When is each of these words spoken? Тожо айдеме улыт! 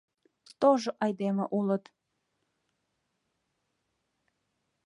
Тожо 0.59 0.91
айдеме 1.05 1.45
улыт! 1.57 1.83